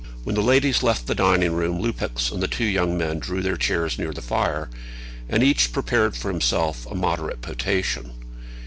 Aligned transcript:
When 0.23 0.33
the 0.33 0.41
ladies 0.41 0.81
left 0.81 1.05
the 1.05 1.13
dining 1.13 1.53
room 1.53 1.79
Lupex 1.79 2.31
and 2.31 2.41
the 2.41 2.47
two 2.47 2.63
young 2.65 2.97
men 2.97 3.19
drew 3.19 3.43
their 3.43 3.55
chairs 3.55 3.99
near 3.99 4.11
the 4.11 4.19
fire, 4.23 4.67
and 5.29 5.43
each 5.43 5.71
prepared 5.71 6.15
for 6.17 6.31
himself 6.31 6.87
a 6.89 6.95
moderate 6.95 7.41
potation. 7.43 8.09